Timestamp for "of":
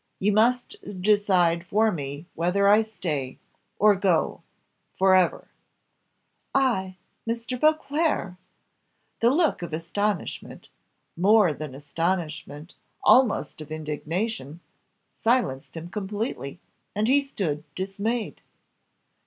9.61-9.73, 13.61-13.71